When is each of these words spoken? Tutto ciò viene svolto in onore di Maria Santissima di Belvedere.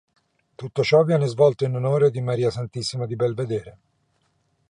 Tutto 0.55 0.81
ciò 0.81 1.03
viene 1.03 1.27
svolto 1.27 1.63
in 1.63 1.75
onore 1.75 2.09
di 2.09 2.21
Maria 2.21 2.49
Santissima 2.49 3.05
di 3.05 3.15
Belvedere. 3.15 3.77